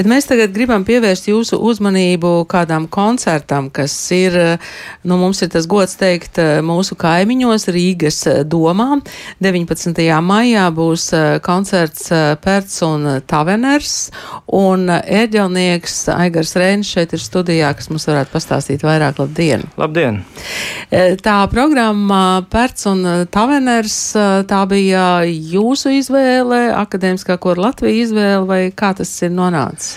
Bet 0.00 0.06
mēs 0.08 0.24
tagad 0.24 0.54
gribam 0.56 0.80
pievērst 0.88 1.26
jūsu 1.28 1.58
uzmanību 1.60 2.46
kādām 2.48 2.86
koncertam, 2.88 3.66
kas 3.68 3.92
ir, 4.16 4.32
nu, 5.04 5.18
mums 5.20 5.42
ir 5.44 5.50
tas 5.52 5.66
gods 5.68 5.98
teikt, 6.00 6.38
mūsu 6.64 6.96
kaimiņos 6.96 7.68
Rīgas 7.68 8.22
domā. 8.48 9.02
19. 9.44 10.00
maijā 10.24 10.62
būs 10.72 11.04
koncerts 11.44 12.08
Pērts 12.40 12.80
un 12.86 13.04
Taveners, 13.28 13.98
un 14.56 14.88
ērģelnieks 14.88 15.98
Aigars 16.14 16.54
Rēns 16.56 16.94
šeit 16.96 17.12
ir 17.12 17.20
studijā, 17.20 17.74
kas 17.76 17.92
mums 17.92 18.08
varētu 18.08 18.32
pastāstīt 18.32 18.86
vairāk. 18.88 19.20
Labdien! 19.20 19.68
Labdien! 19.76 20.22
Tā 21.20 21.36
programma 21.52 22.22
Pērts 22.48 22.88
un 22.88 23.04
Taveners, 23.28 24.00
tā 24.48 24.64
bija 24.72 25.06
jūsu 25.28 25.92
izvēle, 26.00 26.70
akadēmiskā 26.86 27.36
kora 27.36 27.68
Latvija 27.68 28.06
izvēle, 28.08 28.44
vai 28.48 28.62
kā 28.72 28.94
tas 28.96 29.12
ir 29.20 29.36
nonācis? 29.36 29.89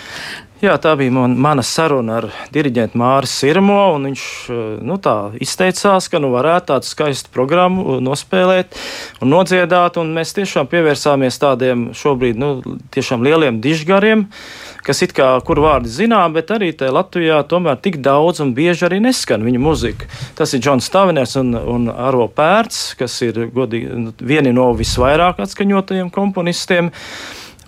Jā, 0.63 0.77
tā 0.79 0.93
bija 0.95 1.11
man, 1.11 1.33
mana 1.43 1.59
saruna 1.67 2.21
ar 2.21 2.25
diriģentu 2.55 2.95
Māru 2.95 3.27
Sirmo. 3.27 3.97
Viņš 3.99 4.21
eh, 4.47 4.59
nu, 4.87 4.95
izteicās, 5.43 6.07
ka 6.07 6.21
nu, 6.23 6.29
varētu 6.31 6.69
tādu 6.69 6.87
skaistu 6.87 7.33
programmu 7.35 7.97
eh, 7.97 7.97
nospēlēt 8.05 8.77
un 9.19 9.33
nodziedāt. 9.33 9.99
Un 9.99 10.13
mēs 10.15 10.31
tiešām 10.37 10.69
pievērsāmies 10.71 11.41
tādiem 11.43 11.89
šobrīd 11.99 12.39
nu, 12.39 12.53
lieliem 12.95 13.59
dižgariem, 13.65 14.23
kas 14.87 15.03
it 15.03 15.11
kā 15.17 15.33
kur 15.43 15.59
vārdi 15.65 15.91
zinām, 15.91 16.31
bet 16.39 16.55
arī 16.55 16.71
Latvijā 16.79 17.43
tomēr 17.43 17.83
tik 17.83 17.99
daudz 17.99 18.39
un 18.39 18.55
bieži 18.55 18.87
arī 18.87 19.03
neskan 19.03 19.43
viņa 19.43 19.59
muzika. 19.67 20.07
Tas 20.39 20.55
ir 20.55 20.63
Džons 20.63 20.87
Staviners 20.87 21.35
un, 21.43 21.57
un 21.59 21.91
Arvo 21.91 22.31
Pērts, 22.31 22.93
kas 23.03 23.19
ir 23.27 23.49
godīgi, 23.51 23.91
nu, 23.99 24.15
vieni 24.15 24.55
no 24.55 24.71
visvairāk 24.79 25.43
atskaņotajiem 25.43 26.13
komponistiem. 26.13 26.93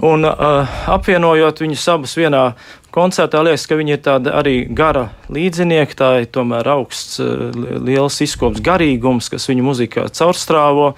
Un 0.04 0.28
uh, 0.28 0.80
apvienojot 0.92 1.62
viņus 1.64 1.86
abus 1.94 2.16
vienā 2.20 2.50
koncertā, 2.96 3.40
liekas, 3.46 3.64
ka 3.70 3.78
viņi 3.80 3.96
ir 3.96 4.02
tādi 4.04 4.32
arī 4.34 4.56
gara 4.68 5.08
līdzinieki. 5.32 5.96
Tā 5.96 6.10
ir 6.24 6.32
tomēr 6.36 6.68
augsts, 6.76 7.22
uh, 7.24 7.52
liels 7.80 8.20
izkops 8.26 8.64
garīgums, 8.64 9.32
kas 9.32 9.48
viņu 9.52 9.64
muzikā 9.70 10.10
caurstrāvo. 10.12 10.94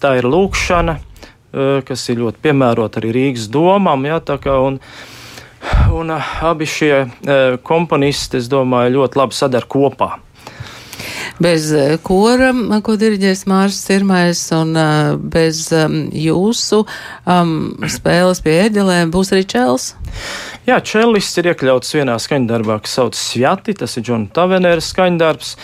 Tā 0.00 0.18
ir 0.20 0.28
lūkšana, 0.28 0.98
uh, 1.00 1.78
kas 1.88 2.04
ir 2.12 2.20
ļoti 2.20 2.44
piemērota 2.44 3.00
arī 3.00 3.14
Rīgas 3.16 3.48
domām. 3.52 4.04
Ja, 4.08 4.20
kā, 4.20 4.58
un, 4.68 4.76
un 5.96 6.16
uh, 6.16 6.32
abi 6.52 6.68
šie 6.68 7.06
komponisti, 7.64 8.42
es 8.42 8.52
domāju, 8.52 8.98
ļoti 9.00 9.24
labi 9.24 9.40
sadar 9.40 9.64
kopā 9.64 10.18
bez 11.40 11.70
eh, 11.74 11.96
kora, 12.04 12.52
ko 12.84 12.96
diriģēs 13.00 13.46
Mārs 13.50 13.80
Sirmais, 13.86 14.42
un 14.56 14.74
eh, 14.76 15.12
bez 15.16 15.68
jūsu 15.72 16.82
um, 16.84 17.54
spēles 17.88 18.42
pie 18.44 18.58
ēdelēm 18.66 19.12
būs 19.14 19.32
arī 19.34 19.46
čels. 19.48 19.94
Jā, 20.68 20.80
čelists 20.84 21.40
ir 21.40 21.50
iekļauts 21.54 21.96
vienā 21.96 22.18
skaņdarbā, 22.20 22.80
kas 22.84 22.98
sauc 22.98 23.16
Svjati, 23.16 23.74
tas 23.80 23.96
ir 23.96 24.04
Džona 24.06 24.30
Tavenēra 24.36 24.84
skaņdarbs. 24.84 25.56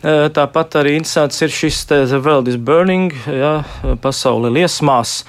Eh, 0.00 0.26
tāpat 0.32 0.78
arī 0.80 0.94
interesants 0.96 1.42
ir 1.44 1.52
šis 1.52 1.82
The 1.90 2.18
World 2.18 2.48
is 2.48 2.56
Burning, 2.56 3.12
jā, 3.28 3.60
pasauli 4.00 4.48
liesmās. 4.58 5.20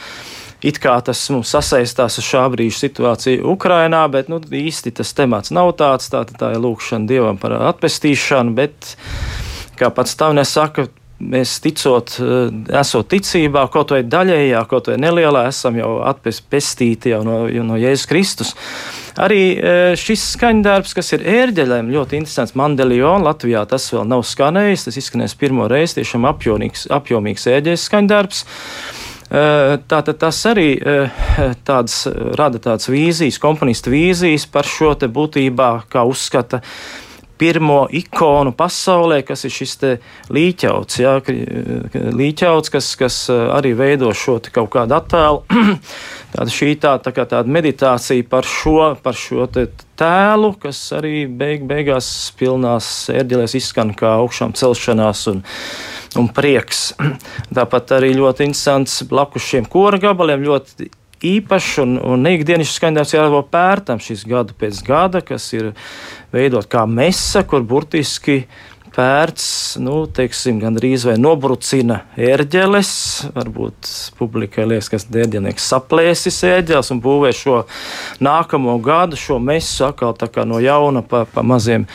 It 0.62 0.78
kā 0.78 0.94
tas 1.02 1.20
mums 1.34 1.50
sasaistās 1.52 2.20
ar 2.22 2.26
šā 2.26 2.42
brīža 2.54 2.84
situāciju 2.84 3.50
Ukrainā, 3.50 4.04
bet 4.14 4.30
nu, 4.30 4.38
īsti 4.40 4.94
tas 5.00 5.12
temats 5.18 5.52
nav 5.52 5.74
tāds. 5.80 6.12
Tā, 6.14 6.22
tā 6.30 6.54
ir 6.54 6.62
lūkšana 6.62 7.10
dievam 7.10 7.40
par 7.42 7.58
atpestīšanu, 7.72 8.54
bet 8.56 8.94
kā 9.82 9.90
pats 9.94 10.18
Tavnes 10.20 10.54
saka, 10.54 10.88
mēs 11.22 11.58
ticot, 11.64 12.16
eh, 12.20 12.52
esot 12.82 13.10
ticībā, 13.12 13.66
kaut 13.72 13.94
vai 13.94 14.02
daļējā, 14.08 14.62
kaut 14.70 14.90
vai 14.92 14.98
nelielā, 15.02 15.46
esam 15.50 15.78
jau 15.78 16.00
atpestīti 16.08 17.14
jau 17.14 17.22
no, 17.28 17.44
no 17.68 17.78
Jēzus 17.80 18.10
Kristus. 18.10 18.54
Arī 19.22 19.42
eh, 19.58 19.94
šis 20.00 20.24
skaņdarbs, 20.36 20.96
kas 20.98 21.14
ir 21.18 21.26
ērģeļiem, 21.28 21.92
ļoti 21.94 22.20
interesants. 22.22 22.56
Mandeliona 22.60 23.32
Latvijā 23.32 23.66
tas 23.70 23.90
vēl 23.94 24.08
nav 24.08 24.24
skanējis. 24.28 24.88
Tas 24.88 25.00
izskanēs 25.02 25.38
pirmo 25.40 25.68
reizi, 25.72 26.00
tiešām 26.00 26.28
apjomīgs, 26.32 26.88
apjomīgs 26.94 27.48
ērģeļs 27.52 27.88
skaņdarbs. 27.90 28.44
Eh, 29.32 29.76
tātad 29.92 30.18
tas 30.20 30.42
arī 30.50 30.74
tāds, 31.68 32.04
rada 32.40 32.60
tādas 32.60 32.90
vīzijas, 32.92 33.40
komponistu 33.40 33.94
vīzijas 33.94 34.48
par 34.52 34.68
šo 34.68 34.96
te 35.00 35.12
būtībā, 35.12 35.72
kā 35.92 36.04
uzskata 36.08 36.64
pirmo 37.42 37.88
ikonu 37.90 38.54
pasaulē, 38.54 39.22
kas 39.26 39.48
ir 39.48 39.54
šis 39.56 39.78
līķauts, 40.30 41.00
jā, 41.02 41.16
līķauts 42.22 42.74
kas, 42.74 42.92
kas 43.00 43.18
arī 43.34 43.74
veido 43.78 44.12
šo 44.14 44.38
kaut 44.54 44.70
kādu 44.76 44.98
attēlu. 45.00 45.42
Tāda 46.36 46.54
šī 46.54 46.76
tā, 46.80 46.94
tā 47.04 47.12
kā 47.16 47.26
tāda 47.28 47.50
meditācija 47.52 48.28
par 48.30 48.46
šo, 48.48 48.94
par 49.02 49.18
šo 49.18 49.50
tēlu, 49.50 50.54
kas 50.62 50.84
arī 50.96 51.26
beig, 51.26 51.66
beigās 51.68 52.08
pilnās 52.40 53.10
ērģelēs 53.12 53.58
izskan 53.58 53.96
kā 53.98 54.14
augšām 54.22 54.54
celšanās 54.56 55.26
un, 55.34 55.42
un 56.22 56.32
prieks. 56.32 56.92
Tāpat 57.58 57.98
arī 57.98 58.14
ļoti 58.22 58.52
interesants 58.52 59.02
blakus 59.10 59.50
šiem 59.50 59.68
kora 59.72 60.00
gabaliem, 60.02 60.46
ļoti 60.46 60.92
īpašs 61.26 61.78
un, 61.84 61.96
un 62.02 62.26
neikdienišs 62.26 62.76
skaņdarbs 62.80 63.16
jāvo 63.16 63.42
pērtam 63.52 64.02
šis 64.02 64.26
gadu 64.30 64.56
pēc 64.58 64.82
gada, 64.88 65.22
kas 65.26 65.48
ir 65.58 65.72
veidot 66.34 66.68
kā 66.72 66.86
mesa, 66.90 67.44
kur 67.48 67.66
burtiski 67.68 68.44
pērts, 68.92 69.46
nu, 69.80 70.04
teiksim, 70.12 70.60
gandrīz 70.60 71.06
vai 71.08 71.16
nobrucina 71.20 72.02
ērģeles. 72.20 72.94
Varbūt 73.36 73.92
publikai 74.20 74.66
liekas, 74.68 74.90
ka 74.92 75.00
ērģelnieks 75.00 75.70
saplēsis 75.72 76.42
ērģeles 76.50 76.92
un 76.92 77.04
būvē 77.04 77.32
šo 77.36 77.62
nākamo 78.24 78.76
gadu, 78.84 79.20
šo 79.20 79.40
mesu 79.40 79.88
atkal 79.88 80.18
tā 80.20 80.28
kā 80.32 80.44
no 80.48 80.60
jauna 80.64 81.06
pa, 81.08 81.24
pa 81.24 81.46
maziem 81.46 81.88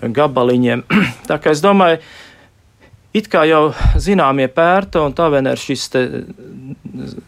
gabaliņiem. 0.00 0.82
tā 1.30 1.38
kā 1.38 1.54
es 1.54 1.62
domāju, 1.62 2.02
It 3.10 3.26
kā 3.26 3.40
jau 3.42 3.72
zināmie 3.98 4.46
pērta 4.54 5.00
un 5.02 5.14
tā 5.18 5.24
vien 5.34 5.48
ir 5.50 5.58
šis 5.58 5.88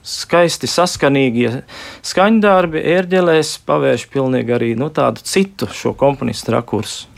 skaisti 0.06 0.68
saskanīgie 0.70 1.62
skaņdarbi, 2.06 2.82
ērģelēs 2.96 3.56
pavērš 3.68 4.06
pilnīgi 4.12 4.54
arī 4.56 4.72
nu, 4.78 4.90
tādu 4.94 5.24
citu 5.26 5.68
šo 5.72 5.94
komponistu 5.98 6.54
rakursu. 6.54 7.08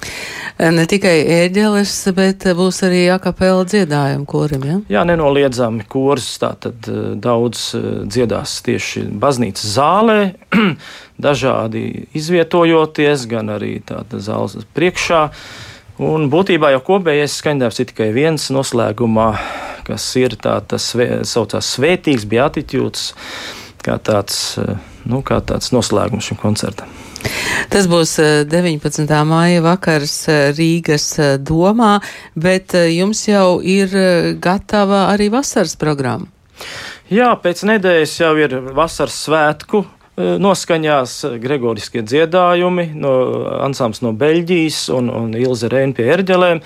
Ne 0.54 0.84
tikai 0.86 1.16
ērģeles, 1.34 1.92
bet 2.14 2.46
būs 2.54 2.78
arī 2.86 3.08
akapela 3.10 3.64
dziedājumi 3.66 4.26
korim, 4.30 4.66
ja? 4.68 4.76
Jā, 4.92 5.02
nenoliedzami 5.08 5.82
kurs, 5.90 6.28
tātad 6.38 6.86
eh, 6.86 7.02
daudz 7.18 7.66
eh, 7.74 7.86
dziedās 8.06 8.60
tieši 8.66 9.08
baznīcas 9.18 9.74
zālē, 9.74 10.18
dažādi 11.26 12.06
izvietojoties, 12.14 13.26
gan 13.30 13.50
arī 13.56 13.80
tāda 13.86 14.22
zāles 14.22 14.62
priekšā. 14.78 15.26
Un 16.04 16.26
būtībā 16.30 16.72
jau 16.74 16.80
kopējais 16.86 17.36
skaņdarbs 17.38 17.82
ir 17.82 17.90
tikai 17.90 18.08
viens 18.14 18.48
noslēgumā, 18.54 19.28
kas 19.86 20.06
ir 20.20 20.36
tā, 20.40 20.58
tas 20.68 20.90
saucās 21.28 21.70
svētīgs, 21.76 22.26
bija 22.28 22.48
attitūds, 22.50 23.12
kā 23.84 23.98
tāds, 24.02 24.58
nu, 25.08 25.22
kā 25.26 25.40
tāds 25.44 25.72
noslēgums 25.74 26.30
šim 26.30 26.40
koncertam. 26.40 26.90
Tas 27.72 27.88
būs 27.88 28.18
19. 28.50 29.04
Eh, 29.04 29.24
māja 29.24 29.62
vakars 29.64 30.16
eh, 30.28 30.50
Rīgas 30.56 31.06
eh, 31.18 31.34
domā, 31.40 31.96
bet 32.36 32.76
jums 32.76 33.24
jau 33.28 33.62
ir 33.64 33.94
gatava 34.44 35.06
arī 35.14 35.30
vasaras 35.32 35.76
programma. 35.80 36.28
Jā, 37.12 37.32
pēc 37.40 37.64
nedēļas 37.68 38.14
jau 38.20 38.32
ir 38.40 38.58
vasaras 38.76 39.16
svētku 39.26 39.84
Eh, 40.14 40.36
noskaņās 40.38 41.24
gregoriskie 41.42 42.04
dziedājumi 42.06 42.92
no 43.02 43.14
ansāms 43.64 43.98
no 44.04 44.12
Beļģijas 44.14 44.84
un, 44.94 45.08
un 45.10 45.32
Ilze 45.34 45.66
Reina 45.72 45.96
pie 45.96 46.06
erģelēm. 46.14 46.60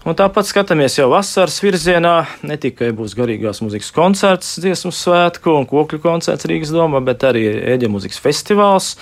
Un 0.00 0.16
tāpat 0.16 0.48
skatāmies 0.48 0.94
jau 0.96 1.10
vasaras 1.12 1.58
virzienā. 1.60 2.14
Ne 2.48 2.56
tikai 2.60 2.88
būs 2.96 3.12
garīgās 3.18 3.60
muzikas 3.60 3.90
koncerts, 3.92 4.54
dziesmu 4.62 4.94
svētku 4.96 5.52
un 5.58 5.68
kokļu 5.68 6.00
koncerts 6.00 6.48
Rīgas 6.48 6.72
domā, 6.72 7.02
bet 7.04 7.26
arī 7.28 7.42
ēģa 7.74 7.90
muzikas 7.92 8.22
festivāls 8.24 8.94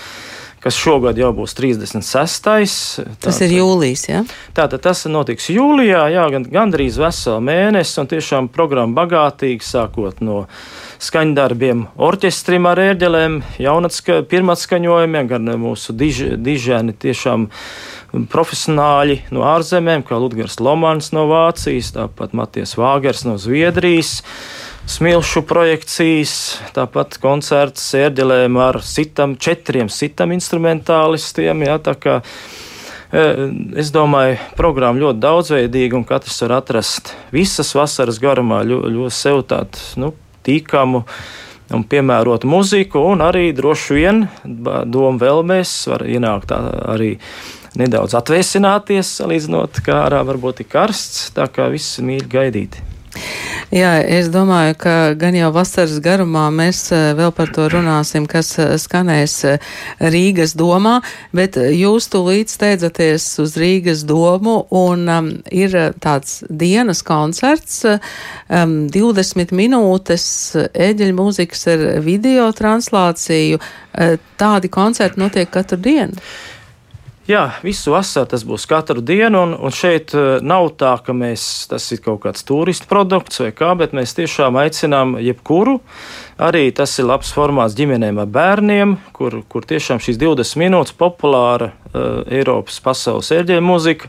kas 0.62 0.78
šogad 0.78 1.19
jau 1.19 1.30
būs 1.36 1.54
36. 1.58 2.43
Tātad, 2.49 3.19
tas 3.22 3.40
ir 3.44 3.55
jūlijas, 3.58 4.05
jā? 4.08 4.22
Ja? 4.22 4.38
Tātad 4.56 4.82
tas 4.87 5.05
notiks 5.10 5.49
jūlijā, 5.52 6.05
jā, 6.14 6.25
gan, 6.34 6.46
gandrīz 6.50 6.99
veselu 7.00 7.43
mēnesi, 7.44 7.96
un 8.02 8.10
tiešām 8.10 8.50
programma 8.55 9.02
bagātīga, 9.02 9.64
sākot 9.64 10.22
no 10.25 10.44
skaņdarbiem, 11.02 11.87
orķestrim 12.08 12.66
ar 12.70 12.82
ērģelēm, 12.88 13.40
jaunatska, 13.62 14.22
pirmatskaņojumiem, 14.31 15.31
gan 15.31 15.52
mūsu 15.62 15.94
diž, 15.96 16.25
dižēni 16.43 16.96
tiešām 16.99 17.49
profesionāļi 18.32 19.20
no 19.34 19.44
ārzemēm, 19.46 20.02
kā 20.08 20.19
Ludgars 20.19 20.58
Lomans 20.64 21.12
no 21.14 21.28
Vācijas, 21.31 21.93
tāpat 21.94 22.34
Maties 22.37 22.75
Vāgers 22.78 23.26
no 23.28 23.37
Zviedrijas. 23.40 24.19
Smilšu 24.88 25.43
projekcijas, 25.44 26.32
tāpat 26.73 27.19
koncerts 27.20 27.90
ērģelēm 27.99 28.55
ar 28.56 28.79
sitam, 28.81 29.35
četriem 29.37 29.90
sitam 29.93 30.32
instrumentālistiem. 30.32 31.61
Jā, 31.67 31.75
kā 32.00 32.14
e, 33.12 33.25
Es 33.76 33.93
domāju, 33.93 34.38
programma 34.56 35.02
ļoti 35.02 35.20
daudzveidīga, 35.20 35.99
un 35.99 36.08
katrs 36.08 36.40
var 36.46 36.56
atrast 36.62 37.12
visas 37.37 37.75
vasaras 37.76 38.17
garumā 38.23 38.62
ļoti 38.64 39.12
sev 39.12 39.43
tādu 39.52 39.85
nu, 40.00 40.14
tīkamu 40.49 41.05
un 41.76 41.84
piemērotu 41.84 42.49
muziku, 42.49 43.05
un 43.12 43.20
arī 43.29 43.50
droši 43.52 44.00
vien 44.00 44.25
doma 44.49 45.17
vēlmēs 45.20 45.75
var 45.93 46.08
ienākt 46.08 46.56
arī 46.56 47.19
nedaudz 47.76 48.17
atvēsināties, 48.17 49.19
salīdzinot, 49.20 49.84
kā 49.84 50.06
ārā 50.06 50.25
varbūt 50.32 50.64
ir 50.64 50.73
karsts, 50.73 51.29
tā 51.37 51.44
kā 51.52 51.69
viss 51.76 52.00
ir 52.00 52.08
mīļi 52.08 52.32
gaidīti. 52.38 52.88
Jā, 53.69 53.99
es 54.00 54.31
domāju, 54.32 54.79
ka 54.81 54.93
gan 55.20 55.35
jau 55.37 55.50
vasaras 55.53 55.99
garumā 56.00 56.47
mēs 56.49 56.87
eh, 56.97 57.11
vēl 57.19 57.35
par 57.37 57.50
to 57.53 57.67
runāsim, 57.69 58.25
kas 58.25 58.55
eh, 58.56 58.70
skanēs 58.81 59.35
eh, 59.44 59.67
Rīgas 60.00 60.55
domā, 60.56 60.94
bet 61.37 61.59
jūs 61.61 62.09
tūlīt 62.09 62.49
steidzaties 62.49 63.26
uz 63.44 63.59
Rīgas 63.61 64.06
domu 64.09 64.62
un 64.73 65.05
um, 65.12 65.31
ir 65.53 65.76
tāds 66.00 66.41
dienas 66.49 67.05
koncerts, 67.05 67.82
um, 67.85 68.79
20 68.88 69.53
minūtes 69.53 70.29
eģeļu 70.73 71.20
mūzikas 71.20 71.69
ar 71.75 71.88
video 72.00 72.49
translāciju. 72.56 73.61
Tādi 74.41 74.73
koncerti 74.73 75.20
notiek 75.20 75.50
katru 75.53 75.76
dienu. 75.82 76.17
Jā, 77.28 77.42
visu 77.60 77.92
vasaru 77.92 78.25
tas 78.30 78.40
būs 78.48 78.64
katru 78.64 79.02
dienu, 79.04 79.42
un, 79.44 79.50
un 79.52 79.72
šeit 79.75 80.14
uh, 80.16 80.38
nav 80.40 80.70
tā, 80.80 80.94
ka 81.04 81.12
mēs, 81.12 81.42
tas 81.69 81.84
ir 81.92 82.00
kaut 82.00 82.22
kāds 82.22 82.46
turistu 82.48 82.88
produkts 82.88 83.42
vai 83.42 83.50
kā, 83.52 83.75
bet 83.76 83.92
mēs 83.92 84.16
tiešām 84.16 84.56
aicinām 84.56 85.12
jebkuru. 85.20 85.75
Arī 86.40 86.70
tas 86.72 86.94
ir 86.96 87.04
labs 87.10 87.34
formāts 87.36 87.76
ģimenēm 87.76 88.22
ar 88.22 88.30
bērniem, 88.32 88.96
kur, 89.12 89.42
kur 89.44 89.69
tiešām 89.69 90.00
šīs 90.00 90.16
20 90.22 90.62
minūtes 90.62 90.96
populāra 90.96 91.69
uh, 91.69 92.25
Eiropas 92.32 92.80
pasaules 92.80 93.28
ērģēļu 93.36 93.66
mūzika 93.66 94.08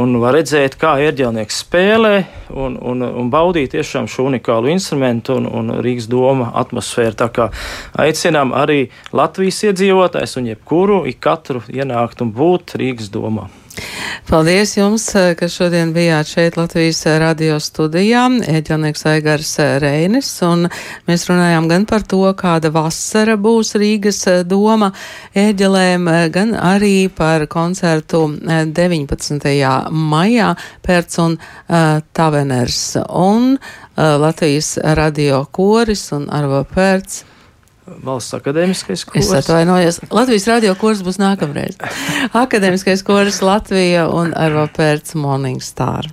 un 0.00 0.16
var 0.22 0.36
redzēt, 0.38 0.76
kā 0.80 0.94
ērģelnieks 1.04 1.62
spēlē 1.64 2.14
un, 2.50 2.76
un, 2.80 3.04
un 3.04 3.30
baudīt 3.32 3.74
tiešām 3.74 4.08
šo 4.10 4.26
unikālu 4.30 4.72
instrumentu 4.72 5.36
un, 5.38 5.48
un 5.48 5.74
Rīgas 5.84 6.08
doma 6.10 6.50
atmosfēru. 6.62 7.16
Tā 7.22 7.28
kā 7.34 7.48
aicinām 8.04 8.54
arī 8.56 8.86
Latvijas 9.12 9.62
iedzīvotājs 9.68 10.38
un 10.40 10.52
jebkuru, 10.52 11.02
ik 11.12 11.20
katru 11.24 11.64
ienākt 11.72 12.24
un 12.24 12.32
būt 12.36 12.76
Rīgas 12.80 13.12
domā. 13.12 13.50
Paldies 14.28 14.76
jums, 14.76 15.04
eh, 15.14 15.34
ka 15.34 15.48
šodien 15.48 15.92
bijāt 15.94 16.28
šeit 16.30 16.56
Latvijas 16.56 17.02
radio 17.20 17.58
studijā, 17.60 18.24
ēģelnieks 18.48 19.06
Aigars 19.10 19.52
eh, 19.62 19.78
Reinis, 19.82 20.30
un 20.46 20.68
mēs 21.08 21.26
runājām 21.30 21.68
gan 21.70 21.86
par 21.88 22.04
to, 22.08 22.22
kāda 22.38 22.72
vasara 22.74 23.36
būs 23.36 23.74
Rīgas 23.80 24.22
eh, 24.30 24.42
doma 24.48 24.92
ēģelēm, 25.38 26.08
gan 26.32 26.54
arī 26.56 27.08
par 27.12 27.46
koncertu 27.50 28.24
19. 28.42 29.50
maijā 29.90 30.52
Pērts 30.82 31.20
un 31.22 31.36
uh, 31.36 32.00
Taveners 32.12 32.80
un 33.08 33.52
uh, 33.56 34.16
Latvijas 34.22 34.76
radio 34.98 35.44
koris 35.52 36.08
un 36.16 36.28
Arvo 36.32 36.64
Pērts 36.68 37.22
Valsts 37.86 38.36
akadēmiskais 38.38 39.02
kurs. 39.08 39.26
Es 39.26 39.32
atvainojos. 39.42 40.00
Latvijas 40.14 40.46
radio 40.50 40.74
kurs 40.78 41.02
būs 41.02 41.18
nākamreiz. 41.18 41.78
Akadēmiskais 42.44 43.02
kurs 43.06 43.42
Latvija 43.42 44.06
un 44.10 44.30
Arvo 44.38 44.68
Pērts 44.76 45.16
Morning 45.18 45.58
Star. 45.62 46.06